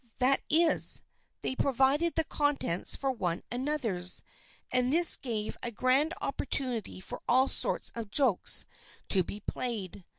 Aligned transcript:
That 0.17 0.41
is, 0.49 1.03
they 1.43 1.55
pro 1.55 1.73
vided 1.75 2.15
the 2.15 2.23
contents 2.23 2.95
for 2.95 3.11
one 3.11 3.43
another's, 3.51 4.23
and 4.71 4.91
this 4.91 5.15
gave 5.15 5.57
a 5.61 5.69
grand 5.69 6.15
opportunity 6.23 6.99
for 6.99 7.21
all 7.29 7.47
sorts 7.47 7.91
of 7.93 8.09
jokes 8.09 8.65
to 9.09 9.23
be 9.23 9.41
played. 9.41 10.03